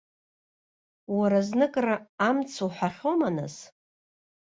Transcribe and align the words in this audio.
Уара 1.17 1.39
зныкыр 1.47 1.87
амц 2.27 2.53
уҳәахьоума 2.65 3.29
нас? 3.37 3.55